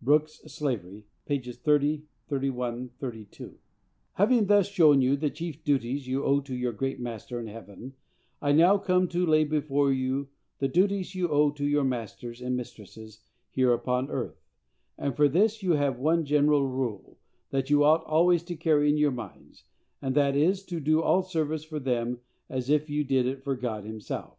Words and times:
(Brooke's 0.00 0.38
Slavery, 0.46 1.04
pp. 1.28 1.54
30, 1.54 2.06
31, 2.28 2.88
32.) 2.98 3.58
Having 4.14 4.46
thus 4.46 4.68
shown 4.70 5.02
you 5.02 5.16
the 5.18 5.28
chief 5.28 5.62
duties 5.64 6.08
you 6.08 6.24
owe 6.24 6.40
to 6.40 6.56
your 6.56 6.72
great 6.72 6.98
Master 6.98 7.38
in 7.38 7.46
heaven, 7.46 7.92
I 8.40 8.52
now 8.52 8.78
come 8.78 9.06
to 9.08 9.26
lay 9.26 9.44
before 9.44 9.92
you 9.92 10.28
the 10.60 10.66
duties 10.68 11.14
you 11.14 11.28
owe 11.28 11.50
to 11.50 11.66
your 11.66 11.84
masters 11.84 12.40
and 12.40 12.56
mistresses 12.56 13.20
here 13.50 13.74
upon 13.74 14.10
earth; 14.10 14.40
and 14.96 15.14
for 15.14 15.28
this 15.28 15.62
you 15.62 15.72
have 15.72 15.98
one 15.98 16.24
general 16.24 16.66
rule 16.66 17.18
that 17.50 17.68
you 17.68 17.84
ought 17.84 18.02
always 18.04 18.42
to 18.44 18.56
carry 18.56 18.88
in 18.88 18.96
your 18.96 19.10
minds, 19.12 19.64
and 20.00 20.14
that 20.14 20.34
is, 20.34 20.64
to 20.64 20.80
do 20.80 21.02
all 21.02 21.20
service 21.22 21.64
for 21.64 21.78
them 21.78 22.20
as 22.48 22.70
if 22.70 22.88
you 22.88 23.04
did 23.04 23.26
it 23.26 23.42
for 23.44 23.54
God 23.54 23.84
himself. 23.84 24.38